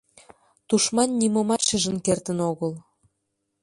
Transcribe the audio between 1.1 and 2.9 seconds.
нимомат шижын кертын огыл.